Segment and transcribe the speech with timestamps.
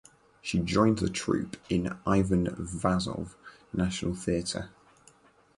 [0.41, 3.35] She joined the troupe in Ivan Vazov
[3.71, 4.71] National Theatre.